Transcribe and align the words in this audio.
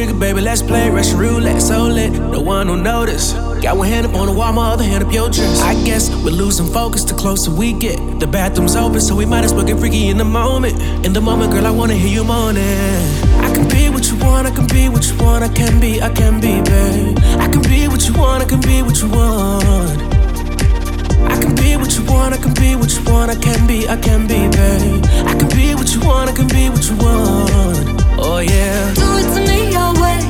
Trigger, 0.00 0.18
baby, 0.18 0.40
let's 0.40 0.62
play 0.62 0.88
Russian 0.88 1.18
roulette, 1.18 1.60
so 1.60 1.82
lit. 1.82 2.12
No 2.12 2.40
one 2.40 2.68
will 2.68 2.76
notice. 2.76 3.34
Got 3.60 3.76
one 3.76 3.88
hand 3.88 4.06
up 4.06 4.14
on 4.14 4.28
the 4.28 4.32
wall, 4.32 4.52
my 4.52 4.72
other 4.72 4.84
hand 4.84 5.04
up 5.04 5.12
your 5.12 5.28
dress. 5.28 5.60
I 5.60 5.74
guess 5.84 6.08
we're 6.24 6.30
losing 6.30 6.66
focus 6.66 7.04
the 7.04 7.14
closer 7.14 7.50
we 7.50 7.74
get. 7.74 7.98
The 8.18 8.26
bathroom's 8.26 8.76
open, 8.76 9.00
so 9.00 9.14
we 9.14 9.26
might 9.26 9.44
as 9.44 9.52
well 9.52 9.66
get 9.66 9.78
freaky 9.78 10.08
in 10.08 10.16
the 10.16 10.24
moment. 10.24 10.80
In 11.04 11.12
the 11.12 11.20
moment, 11.20 11.52
girl, 11.52 11.66
I 11.66 11.70
wanna 11.70 11.94
hear 11.94 12.08
you 12.08 12.24
moaning. 12.24 12.62
I 13.44 13.52
can 13.52 13.68
be 13.68 13.90
what 13.90 14.08
you 14.10 14.16
want, 14.16 14.46
I 14.46 14.52
can 14.52 14.66
be 14.68 14.88
what 14.88 15.06
you 15.06 15.16
want, 15.18 15.44
I 15.44 15.48
can 15.48 15.78
be, 15.78 16.00
I 16.00 16.08
can 16.08 16.40
be, 16.40 16.62
babe. 16.62 17.18
I 17.38 17.48
can 17.48 17.62
be 17.62 17.86
what 17.86 18.06
you 18.08 18.14
want, 18.14 18.42
I 18.42 18.46
can 18.46 18.60
be 18.60 18.80
what 18.82 18.96
you 19.02 19.08
want. 19.10 20.00
I 21.28 21.36
can 21.42 21.54
be 21.54 21.76
what 21.76 21.92
you 21.96 22.04
want, 22.04 22.32
I 22.32 22.38
can 22.38 22.54
be 22.54 22.74
what 22.74 22.90
you 22.96 23.02
want, 23.04 23.30
I 23.30 23.36
can 23.36 23.66
be, 23.66 23.86
I 23.86 23.96
can 23.96 24.26
be, 24.26 24.48
babe. 24.48 25.04
I 25.28 25.34
can 25.38 25.48
be 25.50 25.74
what 25.74 25.92
you 25.92 26.00
want, 26.00 26.30
I 26.30 26.32
can 26.32 26.48
be 26.48 26.70
what 26.70 26.88
you 26.88 26.96
want. 26.96 27.99
Oh 28.22 28.38
yeah. 28.38 28.94
Do 28.94 29.16
it 29.18 29.34
to 29.34 29.40
me 29.50 29.72
your 29.72 29.92
way. 30.00 30.29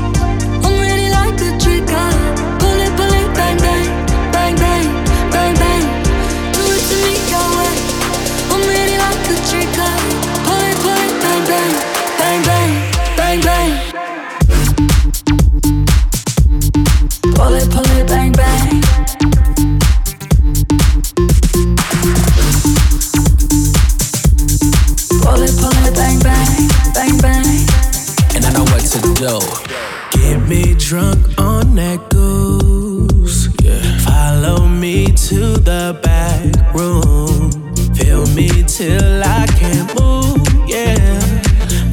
What 29.20 29.40
to 29.40 29.68
do. 29.68 30.18
Get 30.18 30.48
me 30.48 30.74
drunk 30.74 31.38
on 31.38 31.74
that 31.76 32.08
goose. 32.10 33.48
Yeah. 33.62 33.80
Follow 33.98 34.66
me 34.66 35.06
to 35.06 35.56
the 35.58 35.98
back 36.02 36.74
room. 36.74 37.50
Feel 37.94 38.26
me 38.34 38.48
till 38.64 39.22
I 39.22 39.46
can't 39.58 39.88
move. 39.98 40.38
Yeah. 40.68 40.96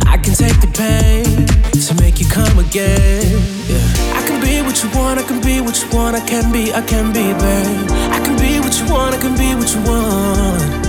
I 0.06 0.18
can 0.18 0.34
take 0.34 0.60
the 0.62 0.72
pain 0.74 1.48
to 1.86 1.94
make 2.02 2.20
you 2.20 2.28
come 2.28 2.60
again. 2.60 3.42
Yeah. 3.68 4.18
I 4.18 4.24
can 4.28 4.42
be 4.42 4.62
what 4.62 4.82
you 4.84 4.90
want. 4.98 5.20
I 5.20 5.24
can 5.24 5.42
be 5.42 5.62
what 5.62 5.82
you 5.82 5.90
want. 5.98 6.16
I 6.16 6.22
can 6.22 6.52
be. 6.52 6.74
I 6.74 6.82
can 6.82 7.14
be, 7.14 7.34
babe. 7.34 7.92
I 8.12 8.20
can 8.24 8.38
be 8.38 8.60
what 8.60 8.78
you 8.80 8.92
want. 8.92 9.16
I 9.16 9.20
can 9.20 9.36
be 9.38 9.56
what 9.56 9.74
you 9.74 9.82
want. 9.84 10.88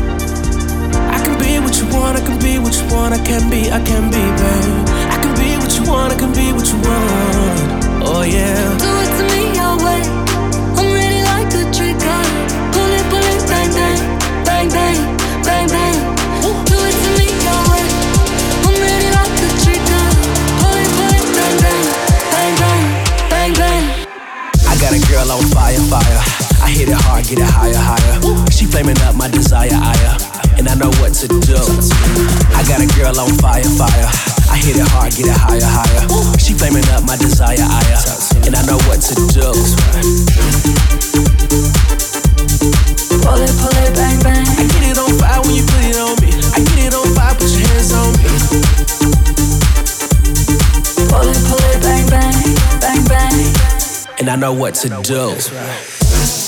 I 0.99 1.19
can 1.25 1.39
be 1.39 1.59
what 1.59 1.77
you 1.79 1.87
want, 1.93 2.17
I 2.17 2.21
can 2.21 2.39
be 2.39 2.59
what 2.59 2.75
you 2.75 2.87
want, 2.95 3.15
I 3.15 3.19
can 3.25 3.51
be, 3.51 3.71
I 3.71 3.81
can 3.85 4.11
be, 4.11 4.23
babe. 4.41 5.08
Want, 5.89 6.13
I 6.13 6.17
can 6.17 6.33
be 6.33 6.53
what 6.53 6.67
you 6.69 6.79
want. 6.85 8.05
Oh 8.05 8.23
yeah. 8.23 8.55
Do 8.77 8.89
it 9.03 9.11
to 9.17 9.25
me 9.33 9.41
your 9.57 9.75
way. 9.81 10.03
I'm 10.77 10.89
ready 10.93 11.21
like 11.25 11.51
a 11.57 11.65
trigger. 11.73 12.21
Pull 12.77 12.93
it, 12.93 13.05
pull 13.09 13.25
it, 13.25 13.43
bang 13.49 13.71
bang, 13.73 14.01
bang 14.45 14.69
bang, 14.69 14.99
bang 15.43 15.67
bang. 15.69 15.97
Do 16.45 16.77
it 16.77 16.97
to 17.03 17.11
me 17.17 17.27
your 17.33 17.61
way. 17.73 17.87
I'm 18.69 18.77
ready 18.77 19.11
like 19.17 19.39
a 19.41 19.51
trigger. 19.65 20.05
Pull 20.61 20.77
it, 20.77 20.91
pull 20.97 21.13
it, 21.17 21.27
bang 21.37 21.57
bang, 21.65 21.85
bang 22.33 22.55
bang, 22.61 22.85
bang 23.33 23.53
bang. 23.57 23.85
I 24.69 24.75
got 24.77 24.93
a 24.93 25.01
girl 25.09 25.29
on 25.33 25.45
fire, 25.51 25.81
fire. 25.89 26.21
I 26.61 26.71
hit 26.71 26.89
it 26.89 27.01
hard, 27.01 27.25
get 27.25 27.39
it 27.41 27.49
higher, 27.49 27.81
higher. 27.81 28.21
She 28.51 28.67
flaming 28.67 28.99
up 29.03 29.17
my 29.17 29.29
desire, 29.29 29.73
ire. 29.73 30.38
And 30.59 30.69
I 30.69 30.75
know 30.75 30.91
what 30.99 31.15
to 31.23 31.29
do. 31.29 31.55
I 32.51 32.67
got 32.67 32.83
a 32.83 32.89
girl 32.99 33.15
on 33.21 33.31
fire, 33.39 33.63
fire. 33.79 34.09
I 34.51 34.59
hit 34.59 34.77
it 34.77 34.89
hard, 34.91 35.15
get 35.15 35.27
it 35.27 35.39
higher, 35.39 35.63
higher. 35.63 36.03
She 36.39 36.53
flaming 36.53 36.83
up 36.91 37.05
my 37.07 37.17
desire, 37.17 37.63
ire. 37.63 38.03
And 38.43 38.57
I 38.59 38.63
know 38.67 38.79
what 38.91 38.99
to 39.07 39.15
do. 39.31 39.55
Pull 43.23 43.39
it, 43.39 43.55
pull 43.63 43.77
it, 43.87 43.95
bang 43.95 44.19
bang. 44.21 44.47
I 44.59 44.67
get 44.67 44.83
it 44.91 44.99
on 44.99 45.15
fire 45.23 45.41
when 45.47 45.55
you 45.55 45.63
put 45.63 45.85
it 45.87 45.97
on 45.97 46.19
me. 46.19 46.35
I 46.51 46.59
get 46.59 46.91
it 46.91 46.95
on 46.95 47.07
fire, 47.15 47.35
put 47.39 47.51
your 47.55 47.63
hands 47.63 47.93
on 47.95 48.11
me. 48.19 48.27
Pull 51.07 51.29
it, 51.29 51.39
pull 51.47 51.63
it, 51.71 51.79
bang 51.87 52.07
bang, 52.11 52.35
bang 52.83 53.05
bang. 53.07 53.55
And 54.19 54.29
I 54.29 54.37
know 54.37 54.53
what 54.53 54.75
to 54.83 54.89
do. 55.07 56.48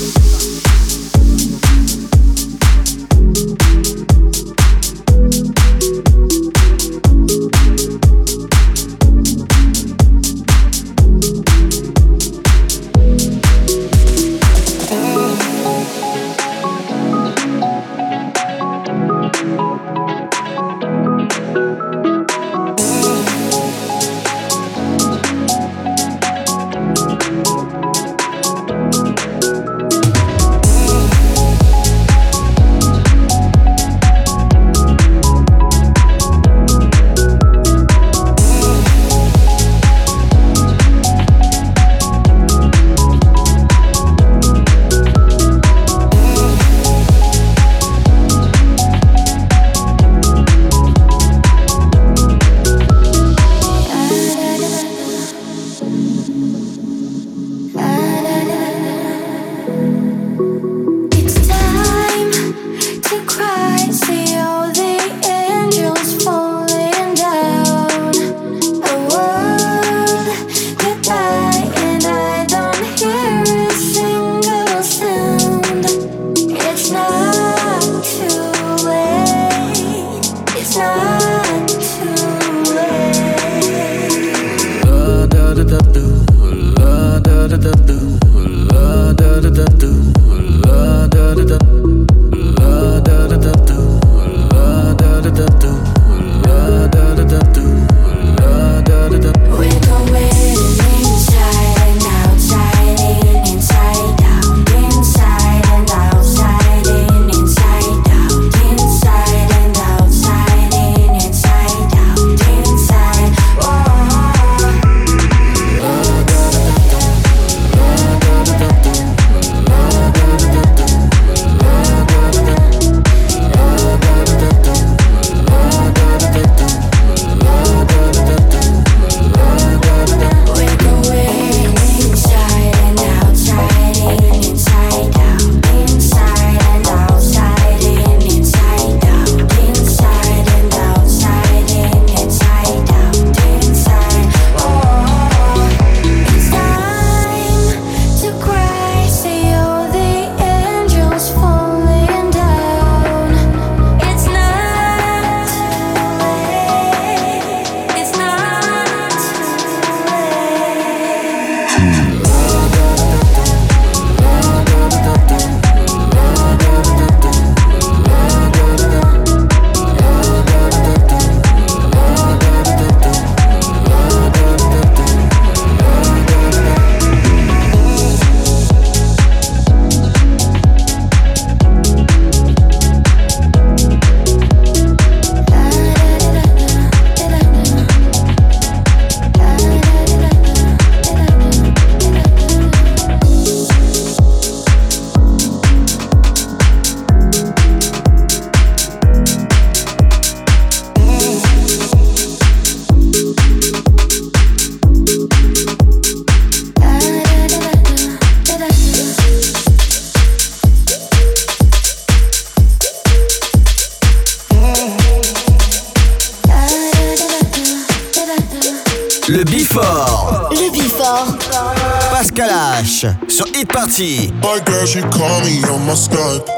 Hit 223.61 223.69
Party. 223.69 224.31
My 224.41 224.59
girl, 224.65 224.87
she 224.87 225.01
call 225.01 225.39
me 225.41 225.61
on 225.69 225.85
my 225.85 225.93
Skype. 225.93 226.49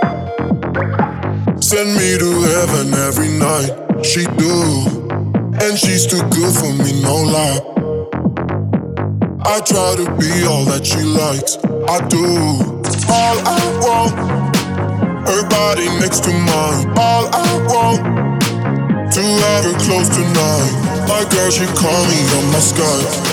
Send 1.62 1.96
me 2.00 2.18
to 2.18 2.32
heaven 2.56 2.94
every 2.94 3.28
night. 3.28 3.76
She 4.06 4.24
do, 4.40 4.88
and 5.60 5.78
she's 5.78 6.08
too 6.08 6.24
good 6.32 6.56
for 6.56 6.72
me, 6.72 7.04
no 7.04 7.16
lie. 7.28 7.60
I 9.44 9.60
try 9.68 9.96
to 10.00 10.08
be 10.16 10.48
all 10.48 10.64
that 10.72 10.86
she 10.86 11.04
likes. 11.04 11.58
I 11.92 12.00
do 12.08 12.24
all 13.12 13.38
I 13.52 13.64
want. 13.84 14.16
Her 15.28 15.44
body 15.50 15.88
next 16.00 16.24
to 16.24 16.32
mine. 16.32 16.88
All 16.96 17.28
I 17.36 17.52
want 17.68 18.00
to 19.12 19.22
have 19.22 19.66
her 19.66 19.78
close 19.84 20.08
tonight. 20.08 20.72
My 21.10 21.28
girl, 21.30 21.52
she 21.52 21.66
call 21.76 22.02
me 22.08 22.20
on 22.40 22.46
my 22.54 22.64
Skype. 22.64 23.33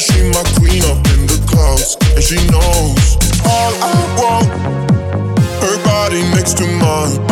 She's 0.00 0.24
my 0.32 0.42
queen 0.56 0.82
up 0.84 0.96
in 1.12 1.26
the 1.26 1.36
clouds, 1.46 1.98
and 2.14 2.24
she 2.24 2.36
knows 2.48 3.18
all 3.44 3.72
I 3.84 4.00
want. 4.16 4.48
Her 5.60 5.84
body 5.84 6.22
next 6.32 6.56
to 6.56 6.66
mine. 6.66 7.29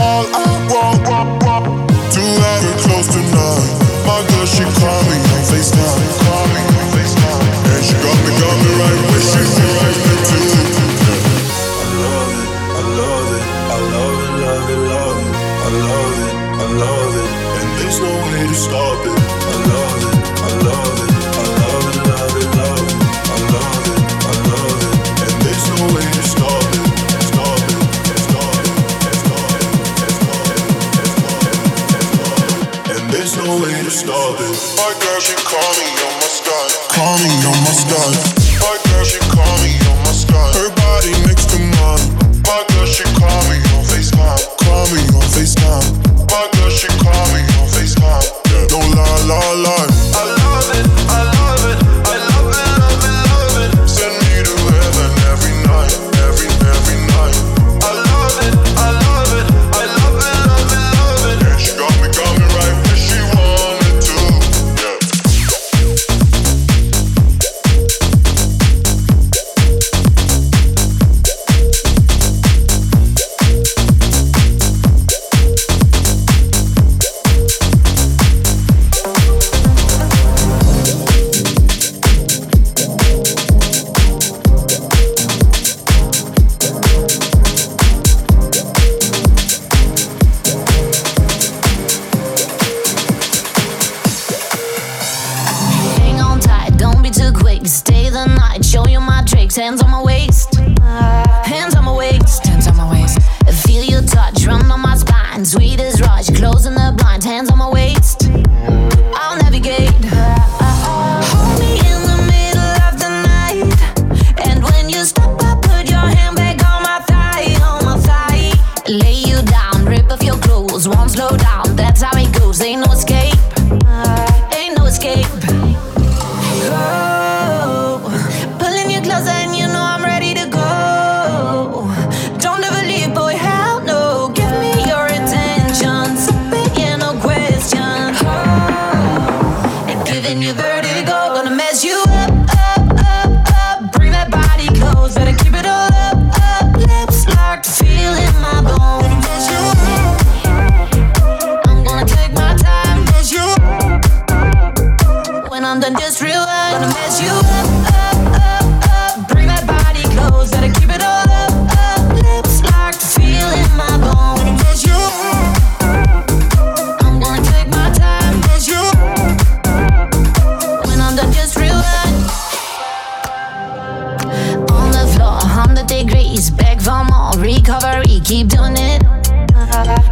Keep 178.29 178.49
doing 178.49 178.77
it, 178.77 179.03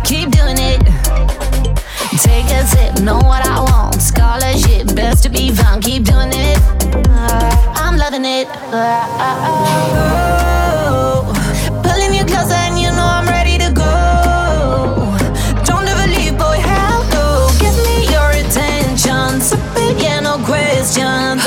keep 0.03 0.31
doing 0.31 0.57
it. 0.57 0.81
Take 2.23 2.47
a 2.47 2.65
sip, 2.67 3.01
know 3.03 3.19
what 3.19 3.45
I 3.47 3.61
want. 3.61 4.01
Scholarship, 4.01 4.95
best 4.97 5.23
to 5.25 5.29
be 5.29 5.51
found. 5.51 5.83
Keep 5.85 6.05
doing 6.05 6.33
it, 6.33 6.59
I'm 7.77 7.99
loving 7.99 8.25
it. 8.25 8.49
Oh, 9.93 11.31
pulling 11.85 12.15
you 12.15 12.25
closer, 12.25 12.55
and 12.55 12.79
you 12.81 12.91
know 12.91 13.05
I'm 13.05 13.29
ready 13.29 13.59
to 13.59 13.71
go. 13.71 13.85
Don't 15.67 15.87
ever 15.87 16.07
leave, 16.09 16.39
boy. 16.39 16.59
Hello, 16.59 17.51
give 17.61 17.77
me 17.85 18.07
your 18.11 18.31
attention. 18.31 19.43
Stop 19.43 19.77
it, 19.77 20.03
yeah, 20.03 20.21
no 20.21 20.39
question. 20.39 21.39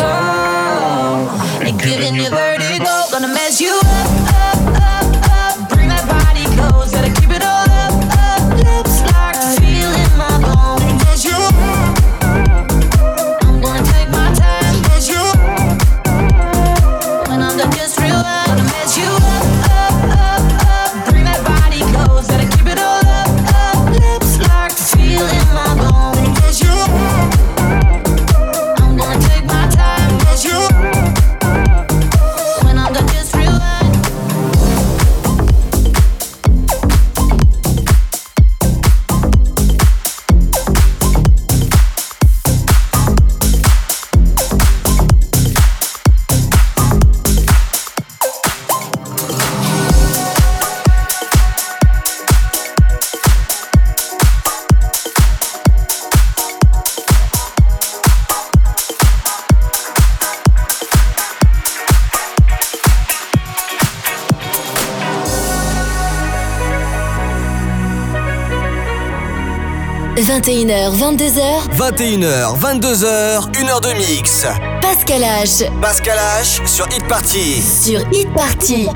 21h, 70.29 70.91
22h. 70.91 71.41
21h, 71.75 72.59
22h, 72.59 73.49
1h 73.51 73.81
de 73.81 73.93
mix. 73.97 74.45
Pascal 74.79 75.23
H. 75.23 75.63
Pascal 75.81 76.19
H 76.19 76.67
sur 76.67 76.85
Hit 76.89 77.03
Party. 77.07 77.59
Sur 77.59 78.01
Hit 78.11 78.31
Party. 78.35 78.87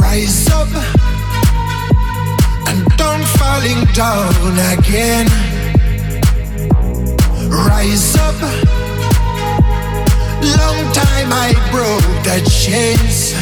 Rise 0.00 0.46
up 0.50 0.68
and 2.68 2.86
don't 2.96 3.24
falling 3.40 3.84
down 3.92 4.56
again. 4.78 5.26
Rise 7.50 8.14
up. 8.14 8.40
Long 10.42 10.92
time 10.92 11.32
I 11.32 11.52
broke 11.72 12.22
the 12.22 12.40
chains. 12.48 13.34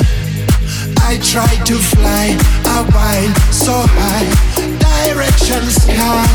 I 1.15 1.19
tried 1.19 1.65
to 1.67 1.77
fly 1.77 2.37
a 2.67 2.83
while 2.91 3.35
so 3.53 3.73
high 3.87 4.27
direction 4.83 5.63
sky. 5.71 6.27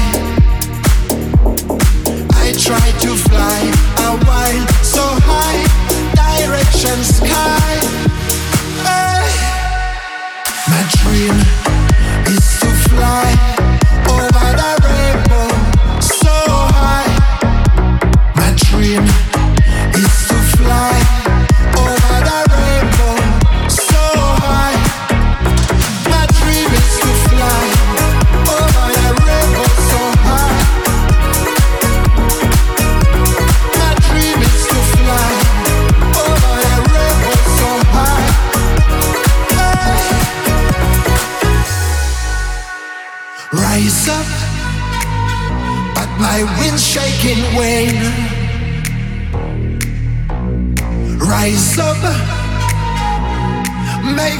I 2.32 2.54
try 2.56 2.88
to 3.04 3.12
fly 3.28 3.60
a 4.08 4.16
while 4.24 4.68
so 4.82 5.04
high, 5.28 5.68
direction 6.16 6.96
sky. 7.04 7.76
Hey. 8.88 9.28
My 10.72 10.84
dream 11.04 11.36
is 12.32 12.48
to 12.62 12.72
fly 12.88 13.36
over 14.08 14.48
the 14.62 14.79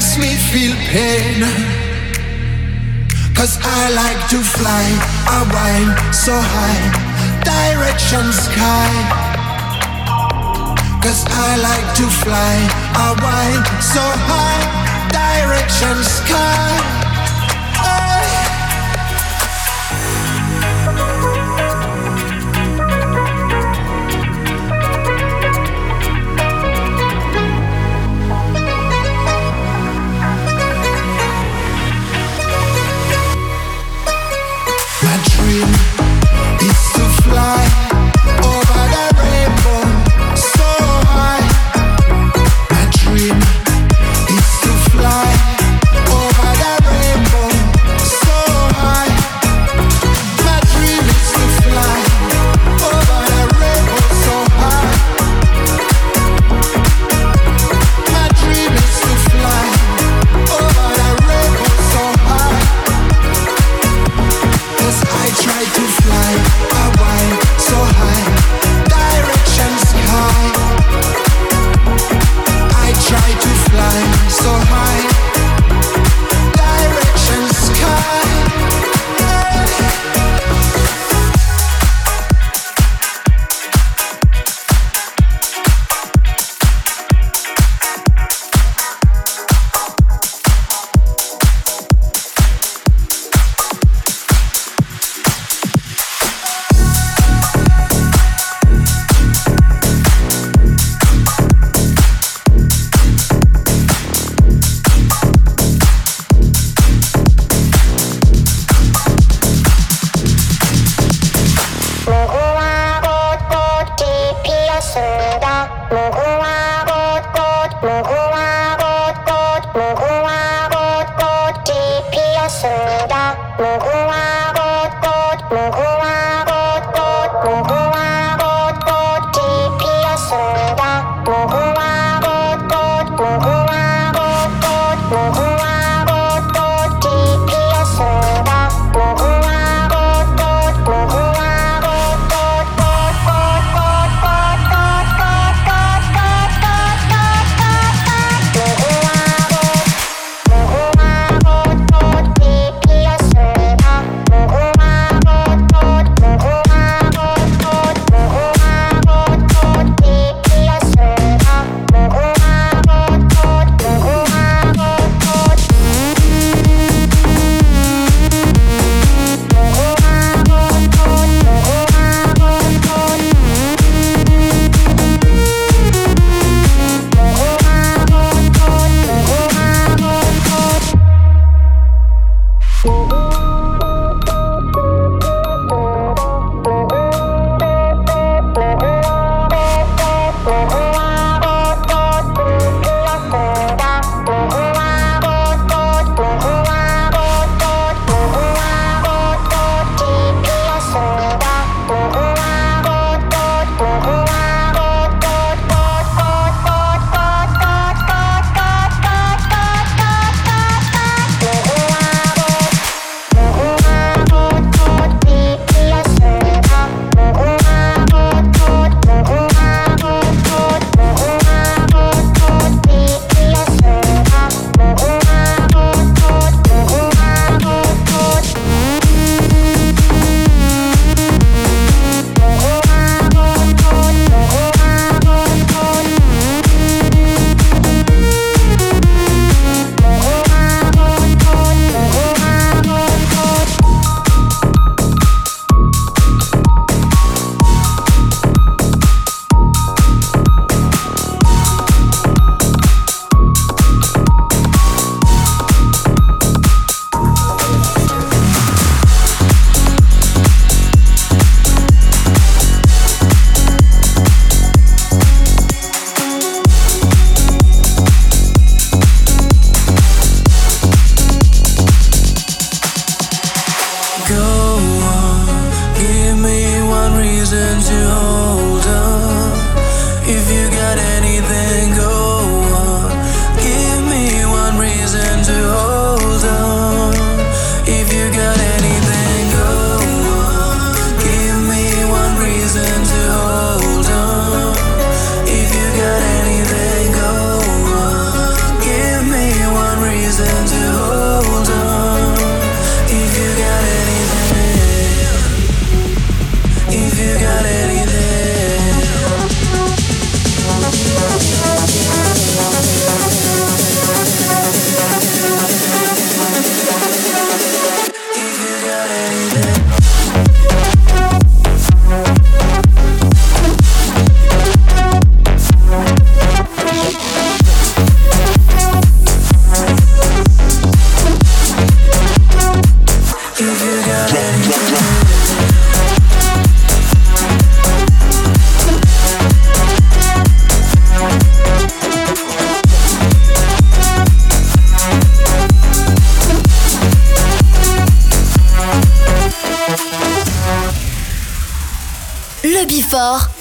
makes 0.00 0.16
me 0.16 0.34
feel 0.50 0.74
pain. 0.88 1.42
Cause 3.34 3.58
I 3.60 3.90
like 3.92 4.28
to 4.30 4.38
fly 4.38 4.84
a 5.28 5.44
while 5.52 6.12
so 6.12 6.32
high, 6.32 6.84
direction 7.44 8.32
sky. 8.32 8.92
Cause 11.02 11.24
I 11.28 11.56
like 11.68 11.88
to 11.96 12.06
fly 12.22 12.56
a 12.96 13.10
while 13.20 13.62
so 13.82 14.00
high, 14.00 14.62
direction 15.12 16.02
sky. 16.02 16.99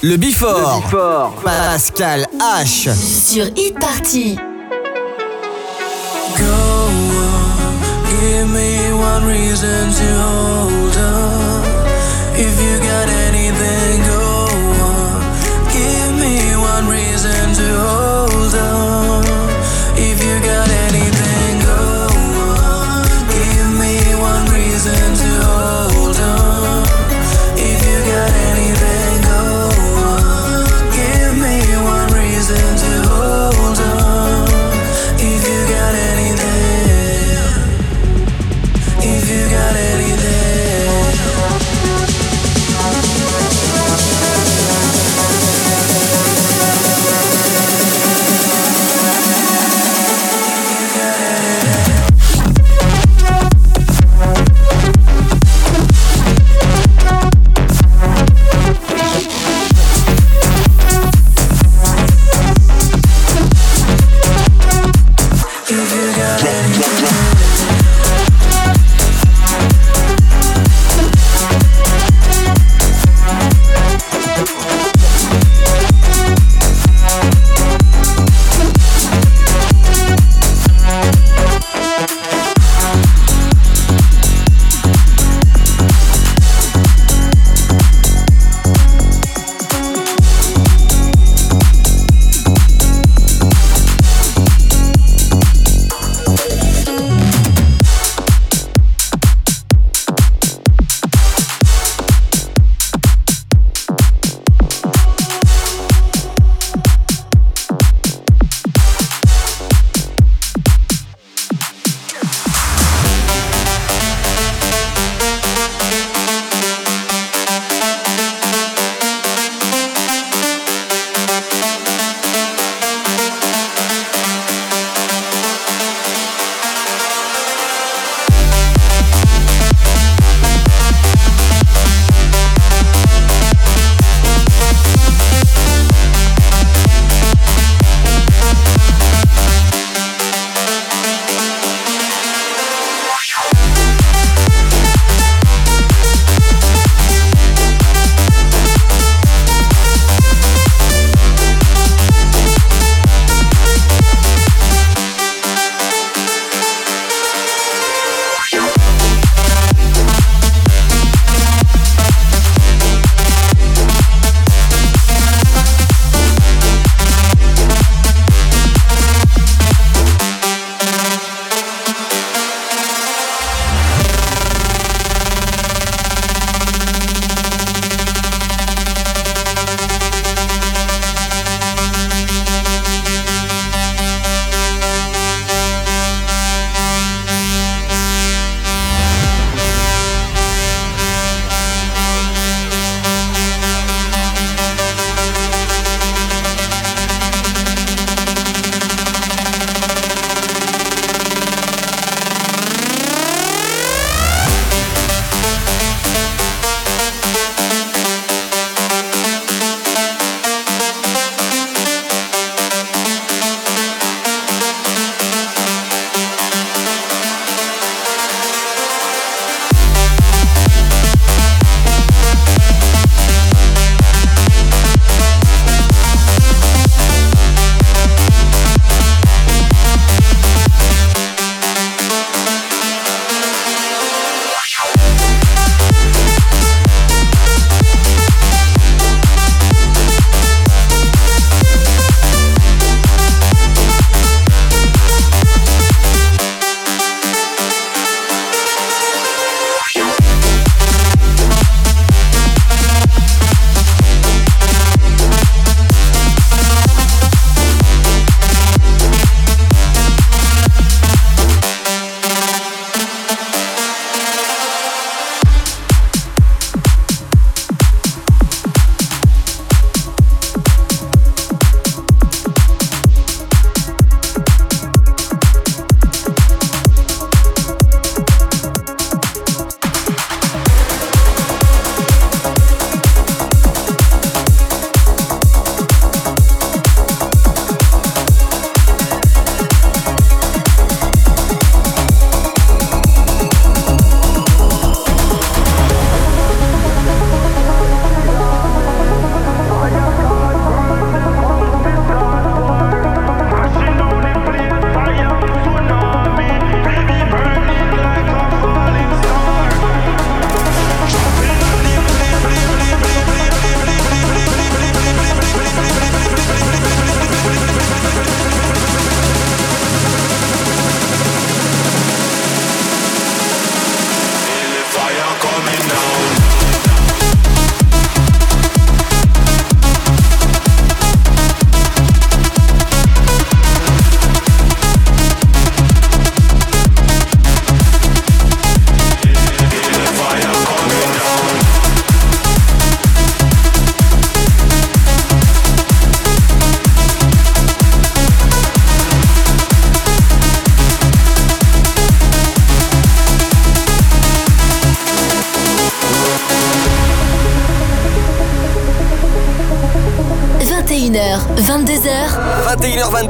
Le 0.09 0.17
Bifort. 0.17 0.89
Pascal 1.45 2.27
H. 2.41 2.89
Sur 2.95 3.45
Hit 3.55 3.75
Party. 3.79 4.35
Go 6.35 6.45
on, 6.45 7.77
give 8.09 8.47
me 8.49 8.91
one 8.91 9.23
reason 9.27 9.91
to 9.99 10.07
hold 10.19 10.97
on. 10.97 11.61
If 12.35 12.59
you 12.59 12.79
got 12.79 13.07
anything, 13.27 14.01
go 14.09 14.18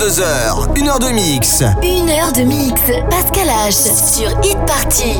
22h, 0.10 0.74
1h 0.74 0.99
de 0.99 1.14
mix. 1.14 1.62
1h 1.62 2.36
de 2.36 2.41
mix, 2.41 2.82
Pascal 3.12 3.47
H 3.47 3.74
sur 4.12 4.32
Hit 4.43 4.57
Party. 4.66 5.20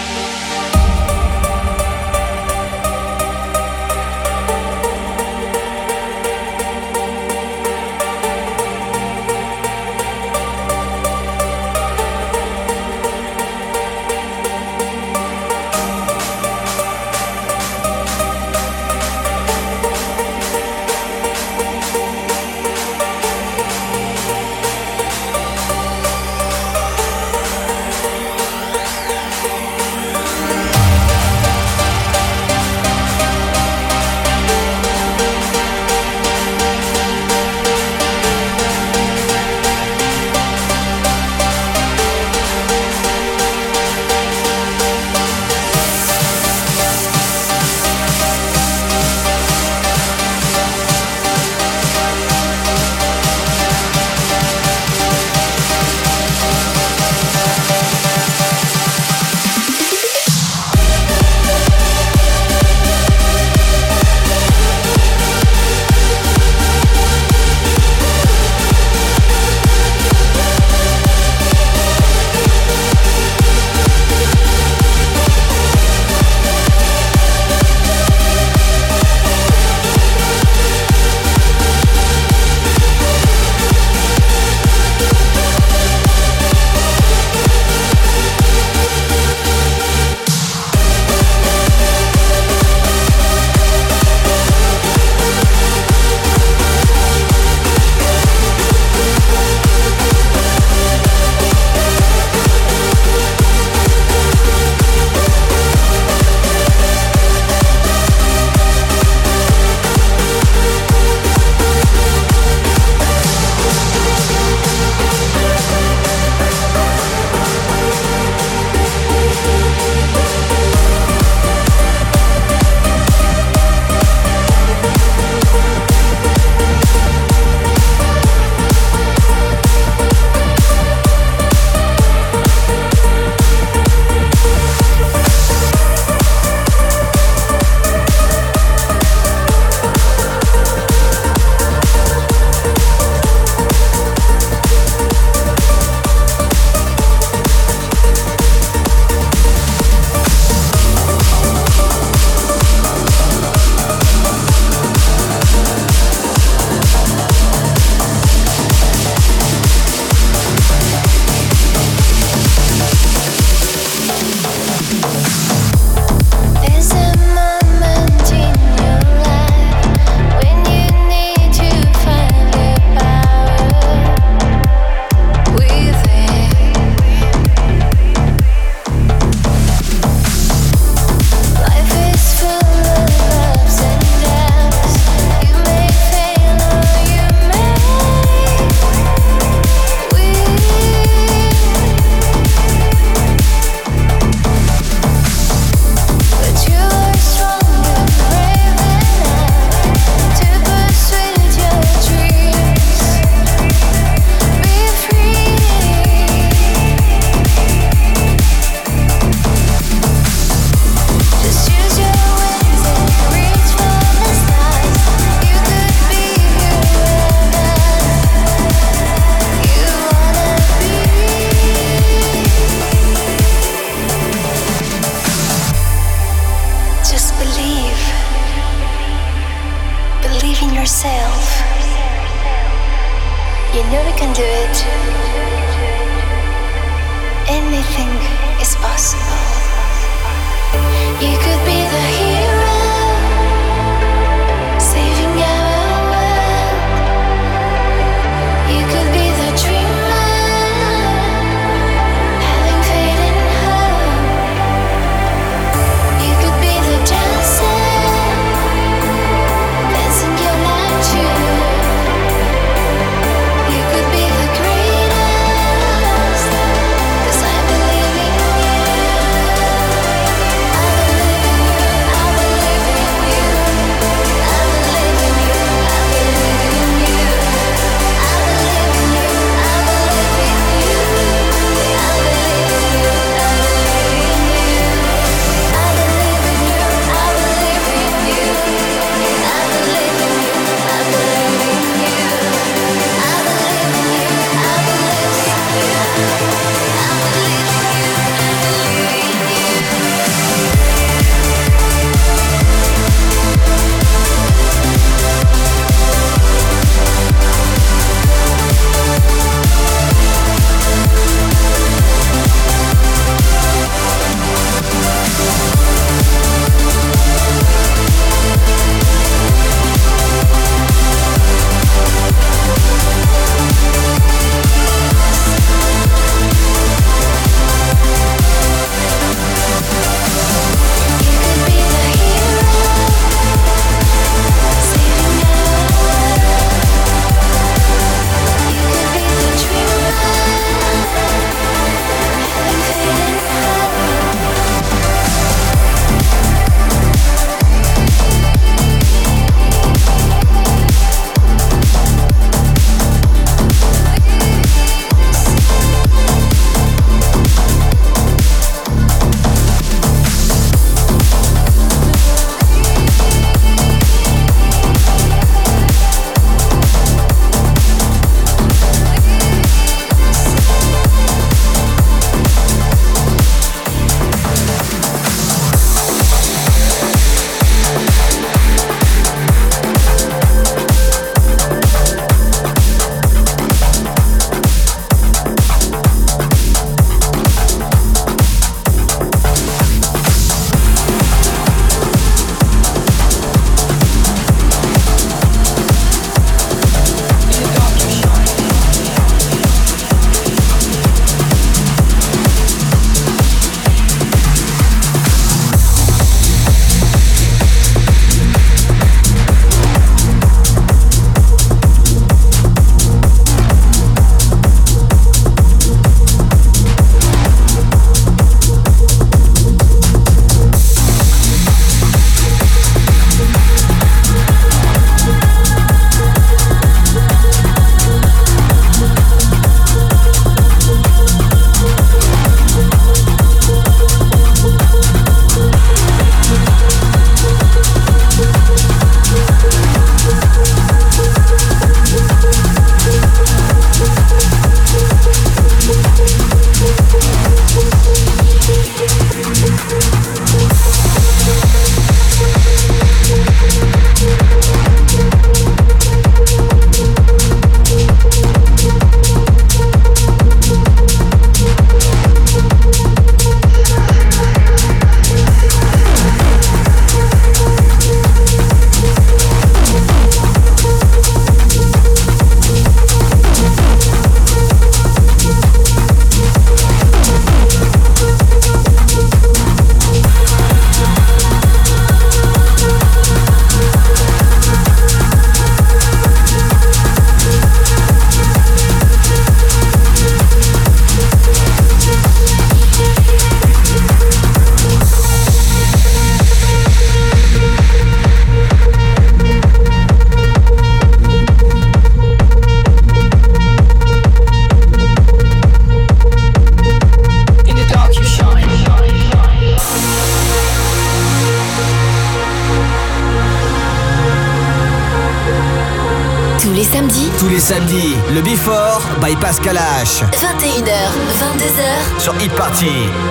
By 519.21 519.35
Pascal 519.35 519.77
H. 519.77 520.23
21h, 520.33 520.89
22h. 521.37 522.19
Sur 522.19 522.33
Hit 522.39 522.51
Party. 522.55 523.30